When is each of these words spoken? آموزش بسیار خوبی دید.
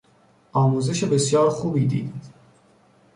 آموزش 0.51 1.03
بسیار 1.03 1.49
خوبی 1.49 1.85
دید. 1.85 2.23